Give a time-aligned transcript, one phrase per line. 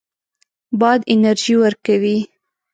[0.79, 2.17] باد انرژي ورکوي.